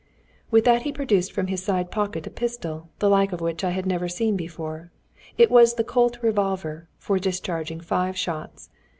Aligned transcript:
With 0.49 0.65
that 0.65 0.81
he 0.81 0.91
produced 0.91 1.31
from 1.31 1.45
his 1.45 1.61
side 1.61 1.91
pocket 1.91 2.25
a 2.25 2.31
pistol, 2.31 2.89
the 2.97 3.07
like 3.07 3.31
of 3.31 3.39
which 3.39 3.63
I 3.63 3.69
had 3.69 3.85
never 3.85 4.09
seen 4.09 4.35
before. 4.35 4.89
It 5.37 5.51
was 5.51 5.75
the 5.75 5.83
Colt 5.83 6.17
revolver, 6.23 6.87
for 6.97 7.19
discharging 7.19 7.81
five 7.81 8.17
shots. 8.17 8.71